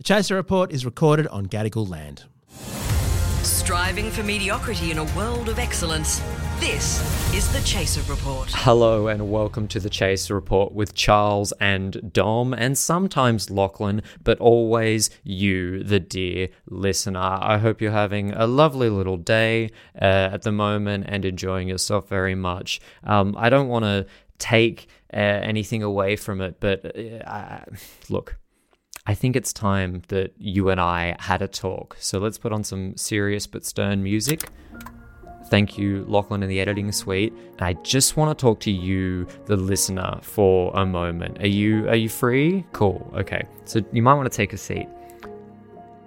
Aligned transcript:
The 0.00 0.04
Chaser 0.04 0.34
Report 0.34 0.72
is 0.72 0.86
recorded 0.86 1.26
on 1.26 1.44
Gadigal 1.44 1.86
land. 1.86 2.24
Striving 3.42 4.10
for 4.10 4.22
mediocrity 4.22 4.90
in 4.90 4.96
a 4.96 5.04
world 5.14 5.50
of 5.50 5.58
excellence. 5.58 6.22
This 6.58 7.34
is 7.34 7.52
the 7.52 7.60
Chaser 7.66 8.00
Report. 8.10 8.50
Hello 8.50 9.08
and 9.08 9.30
welcome 9.30 9.68
to 9.68 9.78
the 9.78 9.90
Chaser 9.90 10.34
Report 10.34 10.72
with 10.72 10.94
Charles 10.94 11.52
and 11.60 12.14
Dom, 12.14 12.54
and 12.54 12.78
sometimes 12.78 13.50
Lachlan, 13.50 14.00
but 14.24 14.38
always 14.38 15.10
you, 15.22 15.84
the 15.84 16.00
dear 16.00 16.48
listener. 16.70 17.20
I 17.20 17.58
hope 17.58 17.82
you're 17.82 17.92
having 17.92 18.32
a 18.32 18.46
lovely 18.46 18.88
little 18.88 19.18
day 19.18 19.68
uh, 20.00 20.30
at 20.32 20.40
the 20.44 20.52
moment 20.52 21.04
and 21.08 21.26
enjoying 21.26 21.68
yourself 21.68 22.08
very 22.08 22.34
much. 22.34 22.80
Um, 23.04 23.34
I 23.36 23.50
don't 23.50 23.68
want 23.68 23.84
to 23.84 24.06
take 24.38 24.88
uh, 25.12 25.16
anything 25.18 25.82
away 25.82 26.16
from 26.16 26.40
it, 26.40 26.56
but 26.58 26.96
uh, 27.26 27.66
look. 28.08 28.38
I 29.06 29.14
think 29.14 29.34
it's 29.34 29.52
time 29.52 30.02
that 30.08 30.34
you 30.38 30.68
and 30.68 30.80
I 30.80 31.16
had 31.18 31.42
a 31.42 31.48
talk. 31.48 31.96
So 31.98 32.18
let's 32.18 32.38
put 32.38 32.52
on 32.52 32.64
some 32.64 32.96
serious 32.96 33.46
but 33.46 33.64
stern 33.64 34.02
music. 34.02 34.48
Thank 35.48 35.78
you, 35.78 36.04
Lachlan, 36.06 36.42
in 36.42 36.48
the 36.48 36.60
editing 36.60 36.92
suite. 36.92 37.32
I 37.58 37.72
just 37.74 38.16
want 38.16 38.36
to 38.36 38.40
talk 38.40 38.60
to 38.60 38.70
you, 38.70 39.26
the 39.46 39.56
listener, 39.56 40.18
for 40.22 40.70
a 40.76 40.86
moment. 40.86 41.40
Are 41.40 41.48
you 41.48 41.88
are 41.88 41.96
you 41.96 42.08
free? 42.08 42.64
Cool. 42.72 43.12
Okay. 43.16 43.42
So 43.64 43.80
you 43.92 44.02
might 44.02 44.14
want 44.14 44.30
to 44.30 44.36
take 44.36 44.52
a 44.52 44.58
seat. 44.58 44.86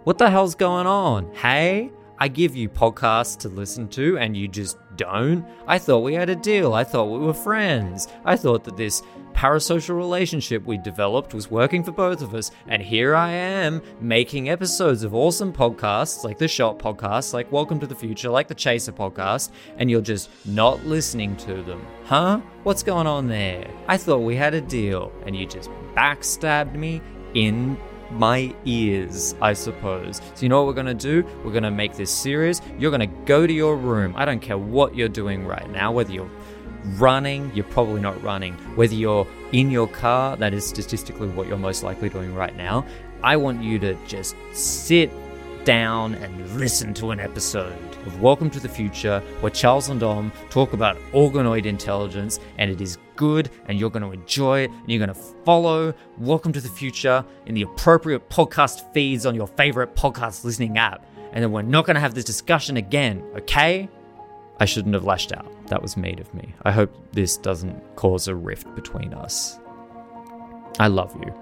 What 0.06 0.18
the 0.18 0.30
hell's 0.30 0.56
going 0.56 0.88
on? 0.88 1.34
Hey? 1.34 1.92
I 2.20 2.28
give 2.30 2.56
you 2.56 2.70
podcasts 2.70 3.38
to 3.40 3.50
listen 3.50 3.90
to 3.90 4.18
and 4.18 4.38
you 4.38 4.48
just 4.48 4.78
don't? 4.96 5.46
I 5.68 5.78
thought 5.78 6.00
we 6.00 6.14
had 6.14 6.30
a 6.30 6.36
deal. 6.36 6.74
I 6.74 6.84
thought 6.86 7.06
we 7.06 7.20
were 7.20 7.34
friends. 7.34 8.08
I 8.24 8.38
thought 8.38 8.64
that 8.64 8.78
this 8.78 9.02
parasocial 9.34 9.96
relationship 9.96 10.66
we 10.66 10.78
developed 10.78 11.34
was 11.34 11.50
working 11.50 11.84
for 11.84 11.92
both 11.92 12.22
of 12.22 12.34
us, 12.34 12.52
and 12.68 12.82
here 12.82 13.16
I 13.16 13.32
am 13.32 13.82
making 14.00 14.50
episodes 14.50 15.04
of 15.04 15.14
awesome 15.14 15.52
podcasts 15.52 16.24
like 16.24 16.38
the 16.38 16.48
Shot 16.48 16.80
podcast, 16.80 17.34
like 17.34 17.52
Welcome 17.52 17.80
to 17.80 17.88
the 17.88 17.96
Future, 17.96 18.30
like 18.30 18.48
the 18.48 18.56
Chaser 18.56 18.92
podcast, 18.92 19.52
and 19.78 19.90
you're 19.90 20.02
just 20.02 20.30
not 20.46 20.86
listening 20.86 21.36
to 21.38 21.62
them. 21.64 21.86
Huh? 22.06 22.42
What's 22.64 22.84
going 22.84 23.08
on 23.08 23.28
there? 23.28 23.70
I 23.88 23.98
thought 23.98 24.20
we 24.20 24.36
had 24.36 24.54
a 24.54 24.62
deal, 24.62 25.12
and 25.26 25.36
you 25.36 25.46
just 25.46 25.70
backstabbed 25.96 26.76
me 26.76 27.02
in 27.34 27.78
my 28.12 28.54
ears, 28.66 29.34
I 29.42 29.54
suppose. 29.54 30.18
So, 30.36 30.44
you 30.44 30.50
know 30.50 30.60
what 30.60 30.68
we're 30.68 30.74
gonna 30.76 30.94
do? 30.94 31.26
We're 31.44 31.52
gonna 31.52 31.72
make 31.72 31.96
this 31.96 32.12
serious. 32.12 32.62
You're 32.78 32.92
gonna 32.92 33.08
go 33.08 33.48
to 33.48 33.54
your 33.54 33.76
room. 33.76 34.14
I 34.16 34.26
don't 34.26 34.42
care 34.42 34.58
what 34.58 34.96
you're 34.96 35.10
doing 35.10 35.46
right 35.46 35.70
now, 35.72 35.92
whether 35.92 36.14
you're 36.14 36.30
running, 36.98 37.52
you're 37.54 37.66
probably 37.66 38.02
not 38.02 38.22
running. 38.24 38.54
Whether 38.76 38.96
you're 38.96 39.28
in 39.52 39.72
your 39.72 39.88
car, 39.88 40.38
that 40.38 40.54
is 40.54 40.66
statistically 40.66 41.30
what 41.30 41.48
you're 41.48 41.58
most 41.58 41.84
likely 41.84 42.10
doing 42.10 42.34
right 42.36 42.56
now. 42.56 42.86
I 43.24 43.38
want 43.38 43.64
you 43.64 43.80
to 43.80 43.96
just 44.06 44.36
sit 44.52 45.12
down 45.66 46.16
and 46.16 46.60
listen 46.60 46.94
to 46.94 47.12
an 47.12 47.20
episode 47.22 47.74
of 48.06 48.22
Welcome 48.22 48.50
to 48.50 48.60
the 48.60 48.68
Future 48.68 49.22
where 49.40 49.50
Charles 49.50 49.88
and 49.88 50.00
Dom 50.00 50.32
talk 50.50 50.74
about 50.74 50.98
organoid 51.14 51.66
intelligence 51.66 52.42
and 52.58 52.70
it 52.70 52.82
is 52.82 52.98
good 53.16 53.50
and 53.68 53.80
you're 53.80 53.90
going 53.90 54.04
to 54.04 54.12
enjoy 54.12 54.62
it 54.62 54.72
and 54.72 54.90
you're 54.90 55.00
going 55.00 55.08
to 55.08 55.24
follow 55.46 55.94
Welcome 56.18 56.52
to 56.52 56.60
the 56.60 56.68
Future 56.68 57.24
in 57.46 57.56
the 57.56 57.62
appropriate 57.62 58.30
podcast 58.30 58.94
feeds 58.94 59.26
on 59.26 59.36
your 59.36 59.48
favorite 59.48 59.96
podcast 59.96 60.44
listening 60.44 60.78
app. 60.78 61.06
And 61.32 61.42
then 61.42 61.52
we're 61.54 61.62
not 61.62 61.86
going 61.86 61.96
to 61.96 62.02
have 62.02 62.14
this 62.14 62.26
discussion 62.26 62.76
again, 62.76 63.24
okay? 63.38 63.90
I 64.60 64.66
shouldn't 64.66 64.94
have 64.94 65.04
lashed 65.04 65.32
out. 65.34 65.52
That 65.68 65.82
was 65.82 65.98
mean 65.98 66.20
of 66.20 66.34
me. 66.34 66.54
I 66.64 66.72
hope 66.72 66.94
this 67.12 67.38
doesn't 67.38 67.96
cause 67.96 68.28
a 68.28 68.36
rift 68.36 68.74
between 68.76 69.14
us. 69.14 69.60
I 70.80 70.88
love 70.88 71.16
you. 71.22 71.34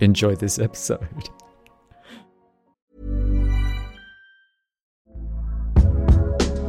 Enjoy 0.00 0.34
this 0.34 0.58
episode. 0.58 1.08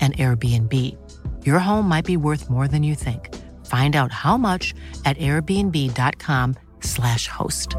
an 0.00 0.12
Airbnb. 0.12 0.96
Your 1.44 1.58
home 1.58 1.88
might 1.88 2.04
be 2.04 2.16
worth 2.16 2.48
more 2.48 2.68
than 2.68 2.84
you 2.84 2.94
think. 2.94 3.34
Find 3.66 3.96
out 3.96 4.12
how 4.12 4.36
much 4.36 4.72
at 5.04 5.18
airbnb.com/slash 5.18 7.26
host. 7.26 7.74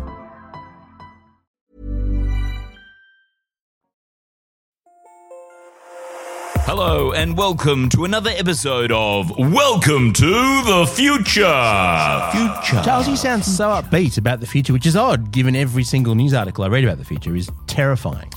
Hello, 6.71 7.13
and 7.13 7.35
welcome 7.35 7.89
to 7.89 8.05
another 8.05 8.29
episode 8.29 8.91
of 8.91 9.35
Welcome 9.39 10.13
to 10.13 10.29
the 10.29 10.85
Future. 10.93 12.29
Future. 12.31 12.83
Charles, 12.83 13.07
you 13.07 13.15
sound 13.15 13.43
so 13.43 13.69
upbeat 13.69 14.19
about 14.19 14.39
the 14.39 14.45
future, 14.45 14.71
which 14.71 14.85
is 14.85 14.95
odd 14.95 15.31
given 15.31 15.55
every 15.55 15.83
single 15.83 16.13
news 16.13 16.31
article 16.31 16.63
I 16.63 16.67
read 16.67 16.83
about 16.83 16.99
the 16.99 17.05
future 17.05 17.35
is 17.35 17.49
terrifying. 17.65 18.31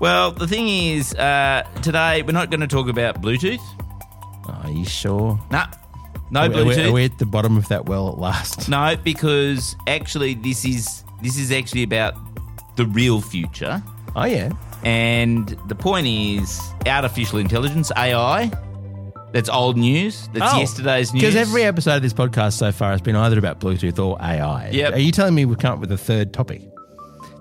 Well, 0.00 0.30
the 0.32 0.46
thing 0.46 0.68
is, 0.68 1.14
uh, 1.14 1.66
today 1.82 2.22
we're 2.22 2.32
not 2.32 2.50
going 2.50 2.60
to 2.60 2.66
talk 2.66 2.88
about 2.88 3.22
Bluetooth. 3.22 3.60
Are 4.64 4.70
you 4.70 4.84
sure? 4.84 5.40
Nah, 5.50 5.66
no 6.30 6.42
Are 6.42 6.48
we, 6.50 6.60
are 6.60 6.64
we- 6.64 6.84
are 6.84 6.92
we 6.92 7.04
at 7.04 7.18
the 7.18 7.26
bottom 7.26 7.56
of 7.56 7.66
that 7.68 7.86
well 7.86 8.08
at 8.10 8.18
last? 8.18 8.68
No, 8.68 8.96
because 9.02 9.74
actually, 9.86 10.34
this 10.34 10.64
is 10.64 11.02
this 11.22 11.38
is 11.38 11.50
actually 11.50 11.82
about 11.82 12.14
the 12.76 12.84
real 12.86 13.20
future. 13.22 13.82
Oh, 14.14 14.24
yeah. 14.26 14.50
And 14.84 15.48
the 15.66 15.74
point 15.74 16.06
is 16.06 16.60
artificial 16.86 17.38
intelligence, 17.38 17.90
AI. 17.96 18.50
That's 19.32 19.48
old 19.48 19.76
news. 19.78 20.28
That's 20.34 20.54
Oh, 20.54 20.58
yesterday's 20.58 21.12
news. 21.12 21.22
Because 21.22 21.36
every 21.36 21.64
episode 21.64 21.96
of 21.96 22.02
this 22.02 22.12
podcast 22.12 22.52
so 22.54 22.70
far 22.70 22.92
has 22.92 23.00
been 23.00 23.16
either 23.16 23.38
about 23.38 23.60
Bluetooth 23.60 23.98
or 23.98 24.16
AI. 24.20 24.70
Yep. 24.70 24.94
Are 24.94 24.98
you 24.98 25.10
telling 25.10 25.34
me 25.34 25.44
we've 25.46 25.58
come 25.58 25.72
up 25.74 25.80
with 25.80 25.90
a 25.90 25.98
third 25.98 26.32
topic? 26.32 26.62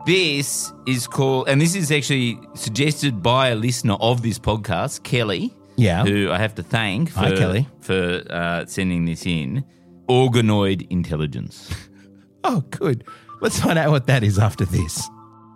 This 0.05 0.71
is 0.85 1.07
called, 1.07 1.49
and 1.49 1.59
this 1.59 1.75
is 1.75 1.91
actually 1.91 2.39
suggested 2.53 3.23
by 3.23 3.49
a 3.49 3.55
listener 3.55 3.95
of 3.95 4.21
this 4.21 4.37
podcast, 4.37 5.01
Kelly. 5.03 5.51
Yeah. 5.77 6.03
Who 6.05 6.31
I 6.31 6.37
have 6.37 6.53
to 6.55 6.63
thank 6.63 7.09
for, 7.09 7.19
Hi, 7.19 7.35
Kelly. 7.35 7.67
for 7.81 8.23
uh, 8.29 8.65
sending 8.67 9.05
this 9.05 9.25
in. 9.25 9.65
Organoid 10.07 10.87
intelligence. 10.89 11.71
Oh, 12.47 12.61
good. 12.69 13.03
Let's 13.41 13.59
find 13.59 13.79
out 13.79 13.89
what 13.89 14.05
that 14.05 14.23
is 14.23 14.37
after 14.37 14.65
this. 14.65 15.09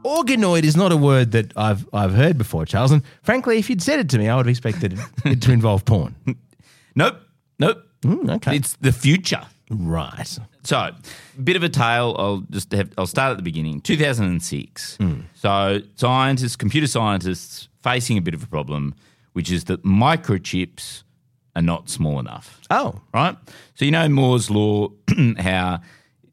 Organoid 0.03 0.63
is 0.63 0.75
not 0.75 0.91
a 0.91 0.97
word 0.97 1.33
that 1.33 1.53
I've 1.55 1.87
I've 1.93 2.15
heard 2.15 2.35
before, 2.35 2.65
Charles. 2.65 2.89
And 2.89 3.03
frankly, 3.21 3.59
if 3.59 3.69
you'd 3.69 3.83
said 3.83 3.99
it 3.99 4.09
to 4.09 4.17
me, 4.17 4.27
I 4.27 4.35
would 4.35 4.47
have 4.47 4.49
expected 4.49 4.97
it 5.23 5.39
to 5.43 5.51
involve 5.51 5.85
porn. 5.85 6.15
Nope. 6.95 7.17
Nope. 7.59 7.83
Mm, 8.01 8.37
okay. 8.37 8.55
It's 8.55 8.75
the 8.77 8.91
future. 8.91 9.43
Right. 9.69 10.37
So, 10.63 10.91
bit 11.43 11.55
of 11.55 11.63
a 11.63 11.69
tale. 11.69 12.15
I'll 12.17 12.43
just 12.49 12.71
have. 12.71 12.91
I'll 12.97 13.07
start 13.07 13.31
at 13.31 13.37
the 13.37 13.43
beginning. 13.43 13.81
2006. 13.81 14.97
Hmm. 14.97 15.21
So, 15.35 15.79
scientists, 15.95 16.55
computer 16.55 16.87
scientists, 16.87 17.69
facing 17.81 18.17
a 18.17 18.21
bit 18.21 18.33
of 18.33 18.43
a 18.43 18.47
problem, 18.47 18.95
which 19.33 19.51
is 19.51 19.65
that 19.65 19.83
microchips 19.83 21.03
are 21.55 21.61
not 21.61 21.89
small 21.89 22.19
enough. 22.19 22.59
Oh, 22.69 23.01
Right. 23.13 23.35
So 23.75 23.85
you 23.85 23.91
know 23.91 24.07
Moore's 24.09 24.49
law, 24.49 24.89
how 25.39 25.81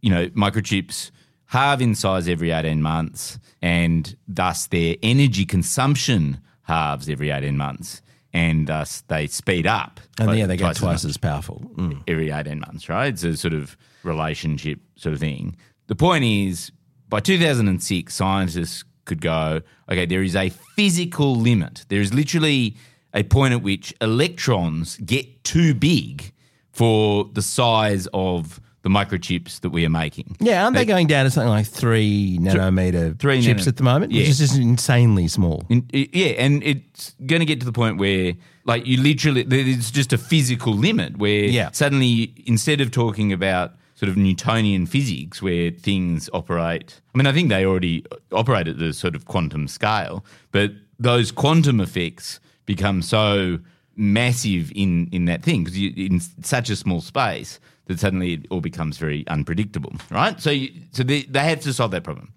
you 0.00 0.10
know 0.10 0.26
microchips 0.28 1.10
halve 1.46 1.80
in 1.80 1.94
size 1.94 2.28
every 2.28 2.50
18 2.50 2.82
months, 2.82 3.38
and 3.62 4.16
thus 4.26 4.66
their 4.66 4.96
energy 5.02 5.44
consumption 5.44 6.40
halves 6.62 7.08
every 7.08 7.30
18 7.30 7.56
months, 7.56 8.02
and 8.36 8.66
thus 8.66 9.00
they 9.08 9.26
speed 9.26 9.66
up. 9.66 9.98
and 10.18 10.28
by 10.28 10.34
yeah, 10.34 10.46
they 10.46 10.58
get 10.58 10.76
twice 10.76 11.04
as 11.04 11.10
as 11.12 11.16
powerful. 11.16 11.62
Mm. 11.76 12.02
every 12.06 12.30
18 12.30 12.60
months, 12.60 12.88
right? 12.88 13.06
It's 13.06 13.24
a 13.24 13.34
sort 13.34 13.54
of 13.54 13.78
relationship 14.02 14.78
sort 14.96 15.14
of 15.14 15.20
thing. 15.20 15.56
The 15.86 15.94
point 15.94 16.24
is, 16.24 16.70
by 17.08 17.20
2006, 17.20 18.12
scientists 18.12 18.84
could 19.06 19.22
go, 19.22 19.62
okay, 19.88 20.04
there 20.04 20.22
is 20.22 20.36
a 20.36 20.50
physical 20.50 21.34
limit. 21.34 21.86
There 21.88 22.00
is 22.00 22.12
literally 22.12 22.76
a 23.14 23.22
point 23.22 23.54
at 23.54 23.62
which 23.62 23.94
electrons 24.02 24.98
get 24.98 25.42
too 25.42 25.72
big 25.72 26.32
for 26.72 27.30
the 27.32 27.40
size 27.40 28.06
of 28.12 28.60
the 28.86 28.90
microchips 28.90 29.60
that 29.62 29.70
we 29.70 29.84
are 29.84 29.90
making. 29.90 30.36
Yeah, 30.38 30.62
aren't 30.62 30.76
they 30.76 30.84
going 30.84 31.08
down 31.08 31.24
to 31.24 31.30
something 31.32 31.48
like 31.50 31.66
three 31.66 32.38
nanometer 32.40 33.18
three 33.18 33.42
chips 33.42 33.62
nano- 33.62 33.68
at 33.68 33.76
the 33.78 33.82
moment? 33.82 34.12
Yeah. 34.12 34.20
Which 34.20 34.28
is 34.28 34.38
just 34.38 34.56
insanely 34.56 35.26
small. 35.26 35.64
In, 35.68 35.88
i- 35.92 36.08
yeah, 36.12 36.28
and 36.44 36.62
it's 36.62 37.14
going 37.26 37.40
to 37.40 37.46
get 37.46 37.58
to 37.60 37.66
the 37.66 37.72
point 37.72 37.98
where, 37.98 38.34
like, 38.64 38.86
you 38.86 39.02
literally, 39.02 39.42
there's 39.42 39.90
just 39.90 40.12
a 40.12 40.18
physical 40.18 40.72
limit 40.72 41.16
where 41.18 41.44
Yeah. 41.46 41.70
suddenly, 41.72 42.32
instead 42.46 42.80
of 42.80 42.92
talking 42.92 43.32
about 43.32 43.72
sort 43.96 44.08
of 44.08 44.16
Newtonian 44.16 44.86
physics 44.86 45.42
where 45.42 45.70
things 45.72 46.30
operate. 46.32 47.00
I 47.14 47.18
mean, 47.18 47.26
I 47.26 47.32
think 47.32 47.48
they 47.48 47.64
already 47.66 48.04
operate 48.30 48.68
at 48.68 48.78
the 48.78 48.92
sort 48.92 49.16
of 49.16 49.24
quantum 49.24 49.66
scale, 49.66 50.24
but 50.52 50.70
those 51.00 51.32
quantum 51.32 51.80
effects 51.80 52.38
become 52.66 53.02
so 53.02 53.58
massive 53.96 54.70
in 54.74 55.08
in 55.12 55.24
that 55.24 55.42
thing 55.42 55.64
because 55.64 55.78
you 55.78 55.90
in 55.96 56.20
such 56.42 56.68
a 56.68 56.76
small 56.76 57.00
space 57.00 57.58
that 57.86 57.98
suddenly 58.00 58.32
it 58.34 58.46
all 58.50 58.60
becomes 58.60 58.98
very 58.98 59.26
unpredictable, 59.28 59.92
right? 60.10 60.40
So, 60.40 60.50
you, 60.50 60.70
so 60.92 61.02
they, 61.02 61.22
they 61.22 61.40
have 61.40 61.60
to 61.60 61.72
solve 61.72 61.90
that 61.92 62.04
problem. 62.04 62.32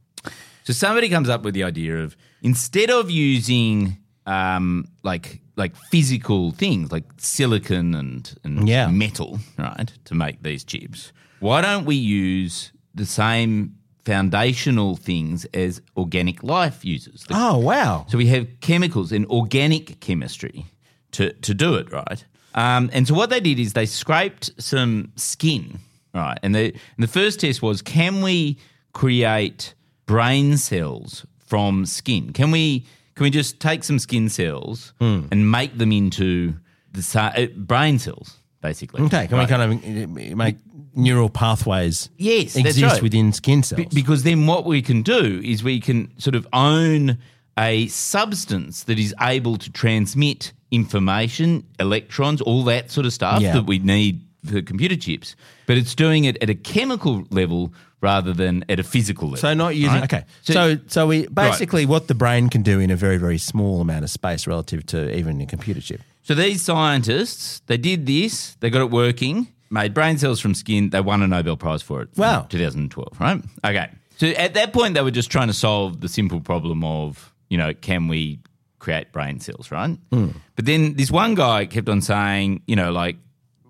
So 0.63 0.73
somebody 0.73 1.09
comes 1.09 1.29
up 1.29 1.41
with 1.43 1.53
the 1.55 1.63
idea 1.63 1.97
of 1.97 2.15
instead 2.41 2.89
of 2.91 3.09
using 3.09 3.97
um, 4.25 4.87
like 5.03 5.41
like 5.55 5.75
physical 5.91 6.51
things 6.51 6.91
like 6.91 7.03
silicon 7.17 7.93
and, 7.95 8.33
and 8.45 8.67
Yeah. 8.69 8.87
metal, 8.87 9.39
right, 9.57 9.91
to 10.05 10.15
make 10.15 10.41
these 10.43 10.63
chips, 10.63 11.11
why 11.39 11.59
don't 11.61 11.85
we 11.85 11.95
use 11.95 12.71
the 12.95 13.05
same 13.05 13.75
foundational 14.05 14.95
things 14.95 15.45
as 15.53 15.81
organic 15.97 16.43
life 16.43 16.85
uses? 16.85 17.23
The 17.27 17.33
Oh, 17.35 17.57
wow. 17.57 18.05
so 18.07 18.17
we 18.17 18.27
have 18.27 18.47
chemicals 18.61 19.11
and 19.11 19.25
organic 19.27 19.99
chemistry 19.99 20.65
to, 21.11 21.33
to 21.33 21.53
do 21.53 21.75
it, 21.75 21.91
right? 21.91 22.23
Um, 22.55 22.89
and 22.93 23.07
so 23.07 23.13
what 23.13 23.29
they 23.29 23.39
did 23.39 23.59
is 23.59 23.73
they 23.73 23.85
scraped 23.85 24.51
some 24.61 25.11
skin, 25.15 25.79
right? 26.13 26.37
And 26.43 26.55
the, 26.55 26.65
and 26.73 27.03
the 27.03 27.07
first 27.07 27.39
test 27.41 27.61
was 27.61 27.81
can 27.81 28.21
we 28.21 28.57
create 28.93 29.73
brain 30.05 30.57
cells 30.57 31.25
from 31.45 31.85
skin? 31.85 32.33
Can 32.33 32.51
we 32.51 32.85
can 33.15 33.23
we 33.25 33.29
just 33.29 33.59
take 33.59 33.83
some 33.83 33.99
skin 33.99 34.29
cells 34.29 34.93
Hmm. 34.99 35.21
and 35.31 35.51
make 35.51 35.77
them 35.77 35.91
into 35.91 36.55
the 36.93 37.03
uh, 37.19 37.47
brain 37.57 37.99
cells, 37.99 38.37
basically? 38.61 39.01
Okay, 39.03 39.27
can 39.27 39.37
right? 39.37 39.43
we 39.43 39.55
kind 39.55 39.61
of 39.61 40.31
uh, 40.31 40.35
make 40.35 40.55
neural 40.95 41.29
pathways 41.29 42.09
Yes, 42.17 42.53
that's 42.53 42.65
exist 42.67 42.93
right. 42.93 43.01
within 43.03 43.33
skin 43.33 43.61
cells? 43.63 43.77
Be- 43.85 43.93
because 44.01 44.23
then 44.23 44.47
what 44.47 44.65
we 44.65 44.81
can 44.81 45.01
do 45.01 45.41
is 45.43 45.63
we 45.63 45.79
can 45.81 46.11
sort 46.17 46.35
of 46.35 46.47
own 46.53 47.17
a 47.57 47.87
substance 47.87 48.83
that 48.85 48.97
is 48.97 49.13
able 49.21 49.57
to 49.57 49.69
transmit 49.71 50.53
information, 50.71 51.63
electrons, 51.79 52.41
all 52.41 52.63
that 52.65 52.91
sort 52.91 53.05
of 53.05 53.13
stuff 53.13 53.41
Yeah. 53.41 53.53
that 53.53 53.63
we 53.65 53.79
need 53.79 54.21
for 54.45 54.61
computer 54.61 54.95
chips, 54.95 55.35
but 55.67 55.77
it's 55.77 55.93
doing 55.95 56.23
it 56.25 56.37
at 56.41 56.49
a 56.49 56.55
chemical 56.55 57.25
level 57.29 57.73
rather 58.01 58.31
than 58.31 58.63
at 58.69 58.79
a 58.79 58.83
physical 58.83 59.27
level. 59.27 59.37
So 59.41 59.53
not 59.53 59.75
using 59.75 59.95
right? 59.99 60.03
okay. 60.13 60.23
So 60.41 60.77
so, 60.87 61.07
we 61.07 61.27
basically 61.27 61.85
what 61.85 62.07
the 62.07 62.15
brain 62.15 62.49
can 62.49 62.61
do 62.61 62.79
in 62.79 62.89
a 62.91 62.95
very 62.95 63.17
very 63.17 63.37
small 63.37 63.81
amount 63.81 64.03
of 64.05 64.09
space 64.09 64.47
relative 64.47 64.85
to 64.87 65.13
even 65.17 65.41
a 65.41 65.45
computer 65.45 65.81
chip. 65.81 66.01
So 66.23 66.33
these 66.35 66.61
scientists, 66.61 67.61
they 67.67 67.77
did 67.77 68.05
this, 68.05 68.55
they 68.61 68.69
got 68.69 68.81
it 68.81 68.91
working, 68.91 69.47
made 69.69 69.93
brain 69.93 70.17
cells 70.17 70.39
from 70.39 70.53
skin, 70.53 70.91
they 70.91 71.01
won 71.01 71.21
a 71.21 71.27
Nobel 71.27 71.57
Prize 71.57 71.81
for 71.81 72.01
it. 72.01 72.09
in 72.15 72.21
Wow. 72.21 72.45
2012, 72.49 73.19
right? 73.19 73.41
Okay. 73.65 73.89
So 74.17 74.27
at 74.27 74.53
that 74.53 74.71
point, 74.73 74.93
they 74.95 75.01
were 75.01 75.11
just 75.11 75.29
trying 75.31 75.47
to 75.47 75.53
solve 75.53 76.01
the 76.01 76.07
simple 76.09 76.39
problem 76.39 76.83
of, 76.83 77.33
you 77.49 77.57
know, 77.57 77.73
can 77.73 78.07
we 78.07 78.39
create 78.79 79.11
brain 79.11 79.39
cells, 79.39 79.71
right? 79.71 79.97
But 80.09 80.65
then 80.65 80.95
this 80.95 81.11
one 81.11 81.35
guy 81.35 81.65
kept 81.65 81.89
on 81.89 82.01
saying, 82.01 82.61
you 82.65 82.75
know, 82.75 82.91
like, 82.91 83.17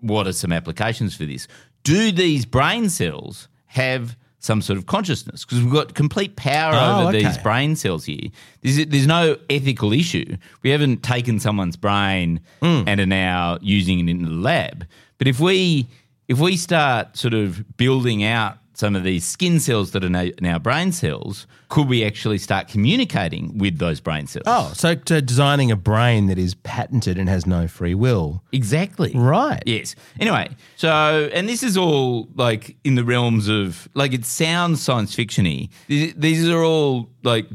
what 0.02 0.28
are 0.28 0.34
some 0.34 0.52
applications 0.52 1.16
for 1.16 1.26
this? 1.26 1.48
Do 1.84 2.12
these 2.12 2.46
brain 2.46 2.90
cells 2.90 3.48
have 3.66 4.16
some 4.40 4.62
sort 4.62 4.78
of 4.78 4.86
consciousness? 4.86 5.44
Because 5.44 5.62
we've 5.62 5.74
got 5.74 5.94
complete 5.96 6.36
power 6.38 6.74
Oh, 6.76 7.02
over 7.08 7.10
okay. 7.18 7.26
these 7.26 7.38
brain 7.40 7.76
cells 7.76 8.06
here. 8.06 8.30
There's, 8.62 8.86
there's 8.86 9.08
no 9.08 9.36
ethical 9.50 9.92
issue. 9.92 10.38
We 10.64 10.70
haven't 10.70 11.04
taken 11.04 11.40
someone's 11.40 11.76
brain 11.76 12.40
Hmm. 12.62 12.84
and 12.88 13.02
are 13.02 13.06
now 13.06 13.58
using 13.62 14.00
it 14.00 14.10
in 14.10 14.24
the 14.24 14.30
lab. 14.30 14.86
But 15.18 15.28
if 15.28 15.40
we 15.40 15.88
if 16.30 16.40
we 16.40 16.56
start 16.56 17.18
sort 17.18 17.34
of 17.34 17.76
building 17.76 18.24
out 18.24 18.59
some 18.80 18.96
of 18.96 19.04
these 19.04 19.26
skin 19.26 19.60
cells 19.60 19.92
that 19.92 20.06
are 20.06 20.10
now, 20.10 20.30
now 20.40 20.58
brain 20.58 20.94
cells, 20.94 21.46
could 21.68 21.90
we 21.90 22.02
actually 22.06 22.38
start 22.38 22.70
communicating 22.70 23.58
with 23.58 23.78
those 23.78 24.00
brain 24.00 24.26
cells? 24.26 24.46
Oh, 24.48 24.72
so 24.74 24.96
to 24.96 25.22
designing 25.22 25.70
a 25.70 25.76
brain 25.76 26.28
that 26.28 26.38
is 26.38 26.56
patented 26.56 27.18
and 27.18 27.28
has 27.28 27.46
no 27.46 27.68
free 27.68 27.94
will. 27.94 28.42
exactly. 28.54 29.12
Right. 29.14 29.62
Yes. 29.66 29.96
Anyway, 30.18 30.56
so 30.78 31.30
and 31.34 31.50
this 31.50 31.62
is 31.62 31.76
all 31.76 32.30
like 32.36 32.78
in 32.86 32.96
the 32.96 33.04
realms 33.04 33.50
of 33.50 33.90
like 33.96 34.14
it 34.14 34.24
sounds 34.24 34.82
science 34.82 35.14
fictiony. 35.14 35.70
These 35.90 36.48
are 36.48 36.64
all 36.64 37.10
like 37.24 37.48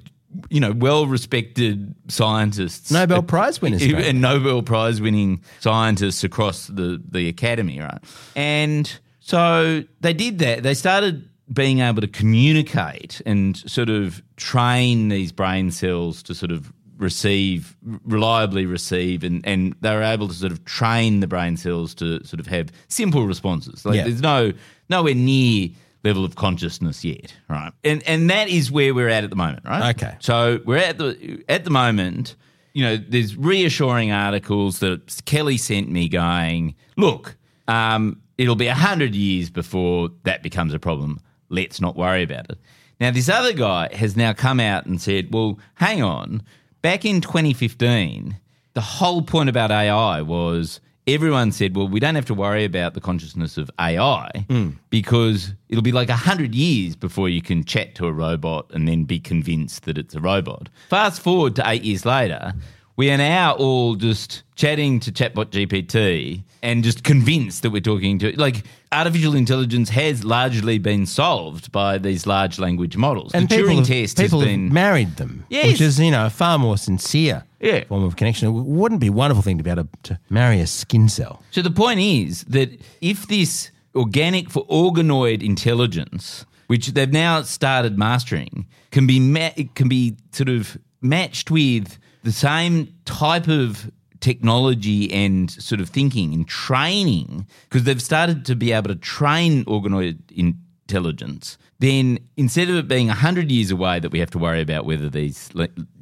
you 0.51 0.61
know 0.61 0.73
well 0.73 1.07
respected 1.07 1.95
scientists, 2.09 2.91
Nobel 2.91 3.23
Prize 3.35 3.63
winners, 3.63 3.83
and. 3.83 4.21
Nobel 4.21 4.63
Prize 4.63 5.01
winning 5.01 5.43
scientists 5.61 6.23
across 6.23 6.67
the 6.67 7.03
the 7.09 7.29
academy, 7.31 7.81
right? 7.81 8.05
And 8.37 8.93
so 9.27 9.83
they 10.01 10.13
did 10.13 10.39
that. 10.41 10.63
They 10.63 10.75
started 10.75 11.27
being 11.53 11.81
able 11.81 12.03
to 12.03 12.09
communicate 12.09 13.23
and 13.25 13.57
sort 13.57 13.89
of 13.89 14.23
train 14.37 15.09
these 15.09 15.33
brain 15.33 15.71
cells 15.71 16.23
to 16.25 16.35
sort 16.35 16.53
of 16.53 16.73
receive 16.99 17.77
reliably 18.05 18.67
receive 18.67 19.25
and 19.25 19.45
and 19.47 19.75
they 19.81 19.95
were 19.95 20.03
able 20.03 20.29
to 20.29 20.35
sort 20.35 20.53
of 20.53 20.65
train 20.65 21.21
the 21.21 21.27
brain 21.27 21.57
cells 21.57 21.93
to 21.95 22.23
sort 22.25 22.39
of 22.39 22.47
have 22.47 22.71
simple 22.89 23.27
responses 23.27 23.85
like 23.85 23.97
Yeah. 23.97 24.05
there's 24.05 24.23
no 24.23 24.53
nowhere 24.89 25.15
near 25.15 25.71
level 26.05 26.25
of 26.25 26.37
consciousness 26.37 27.05
yet 27.05 27.35
right 27.49 27.73
and 27.83 28.01
and 28.07 28.31
that 28.31 28.49
is 28.49 28.71
where 28.71 28.95
we're 28.95 29.09
at 29.09 29.25
at 29.25 29.31
the 29.31 29.37
moment 29.37 29.65
right 29.65 29.95
Okay. 29.97 30.15
so 30.21 30.61
we're 30.65 30.77
at 30.79 30.99
the 30.99 31.43
at 31.49 31.65
the 31.65 31.71
moment 31.71 32.37
you 32.75 32.85
know 32.85 32.97
there's 32.97 33.37
reassuring 33.37 34.13
articles 34.13 34.79
that 34.79 35.21
kelly 35.25 35.57
sent 35.59 35.91
me 35.91 36.09
going 36.09 36.75
look 36.97 37.37
um, 37.67 38.21
it'll 38.39 38.57
be 38.57 38.67
100 38.67 39.15
years 39.15 39.51
before 39.51 40.11
that 40.25 40.43
becomes 40.43 40.75
a 40.75 40.79
problem. 40.79 41.21
Let's 41.49 41.81
not 41.81 41.97
worry 41.97 42.23
about 42.23 42.51
it. 42.51 42.59
Now 43.01 43.11
this 43.11 43.29
other 43.29 43.53
guy 43.53 43.95
has 43.95 44.17
now 44.17 44.33
come 44.33 44.61
out 44.61 44.87
and 44.87 45.01
said 45.01 45.33
well 45.33 45.59
hang 45.75 46.03
on. 46.03 46.43
Back 46.83 47.05
in 47.05 47.21
2015 47.21 48.37
the 48.75 48.81
whole 48.81 49.23
point 49.23 49.49
about 49.49 49.71
ai 49.71 50.21
was 50.21 50.81
everyone 51.07 51.53
said 51.53 51.77
well 51.77 51.89
we 51.89 52.01
don't 52.01 52.15
have 52.15 52.27
to 52.27 52.35
worry 52.35 52.65
about 52.65 52.95
the 52.95 53.01
consciousness 53.01 53.57
of 53.57 53.71
ai 53.79 54.29
hmm. 54.49 54.71
because 54.91 55.55
it'll 55.69 55.83
be 55.83 55.93
like 55.93 56.09
100 56.09 56.55
years 56.55 56.97
before 56.97 57.29
you 57.29 57.41
can 57.41 57.65
chat 57.65 57.95
to 57.95 58.07
a 58.07 58.13
robot 58.13 58.71
and 58.75 58.89
then 58.89 59.05
be 59.05 59.21
convinced 59.21 59.85
that 59.85 59.99
it's 59.99 60.15
a 60.15 60.21
robot. 60.21 60.69
Fast 60.89 61.21
forward 61.21 61.57
to 61.57 61.63
eight 61.67 61.83
years 61.83 62.05
later 62.05 62.53
we 62.97 63.11
are 63.11 63.17
now 63.19 63.55
all 63.55 63.97
just 63.97 64.43
chatting 64.55 65.01
to 65.01 65.11
chatbot 65.13 65.47
GPT 65.47 66.43
and 66.63 66.85
just 66.85 67.03
convinced 67.05 67.63
that 67.63 67.71
we're 67.71 67.81
talking 67.81 68.19
to 68.21 68.33
like 68.41 68.65
artificial 68.93 69.35
intelligence 69.35 69.89
has 69.91 70.25
largely 70.25 70.79
been 70.79 71.05
solved 71.05 71.73
by 71.73 71.99
these 71.99 72.27
large 72.27 72.59
language 72.61 72.97
models. 72.97 73.33
And 73.35 73.49
the 73.49 73.57
Turing 73.57 73.79
have, 73.79 73.87
test 73.89 74.17
people 74.17 74.41
has 74.41 74.49
have 74.49 74.57
been 74.57 74.73
married 74.73 75.17
them, 75.17 75.45
Yes. 75.49 75.67
which 75.67 75.81
is 75.81 75.99
you 75.99 76.11
know 76.13 76.27
a 76.27 76.31
far 76.31 76.59
more 76.59 76.79
sincere 76.79 77.45
Yeah. 77.61 77.85
form 77.85 78.05
of 78.05 78.15
connection. 78.17 78.49
It 78.49 78.53
wouldn't 78.53 79.01
be 79.01 79.09
a 79.09 79.13
wonderful 79.13 79.43
thing 79.43 79.59
to 79.59 79.65
be 79.65 79.71
able 79.71 79.85
to, 79.85 79.89
to 80.05 80.19
marry 80.31 80.61
a 80.61 80.67
skin 80.67 81.09
cell. 81.09 81.43
So 81.51 81.63
the 81.63 81.71
point 81.73 81.99
is 82.01 82.45
that 82.45 82.71
if 83.01 83.27
this 83.27 83.71
organic 83.97 84.51
for 84.51 84.65
organoid 84.67 85.43
intelligence, 85.43 86.45
which 86.69 86.89
they've 86.95 87.13
now 87.13 87.43
started 87.43 87.99
mastering, 87.99 88.67
can 88.91 89.07
be 89.07 89.19
ma- 89.21 89.51
it 89.57 89.75
can 89.75 89.89
be 89.89 90.17
sort 90.33 90.49
of 90.49 90.79
matched 91.03 91.51
with 91.51 91.99
the 92.25 92.33
same 92.33 92.93
type 93.05 93.49
of 93.49 93.91
technology 94.21 95.13
and 95.13 95.51
sort 95.51 95.81
of 95.81 95.91
thinking 95.91 96.33
and 96.33 96.49
training, 96.49 97.47
because 97.69 97.85
they've 97.85 98.03
started 98.03 98.45
to 98.47 98.57
be 98.57 98.73
able 98.73 98.89
to 98.89 98.97
train 98.97 99.65
organoid 99.67 100.19
intelligence, 100.31 101.59
then 101.79 102.19
instead 102.37 102.71
of 102.71 102.77
it 102.77 102.89
being 102.89 103.09
100 103.09 103.53
years 103.53 103.71
away 103.71 104.01
that 104.01 104.11
we 104.11 104.19
have 104.19 104.31
to 104.31 104.39
worry 104.39 104.63
about 104.63 104.87
whether 104.87 105.11
these 105.11 105.51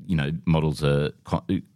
you 0.07 0.17
know 0.17 0.31
models 0.47 0.83
are 0.83 1.11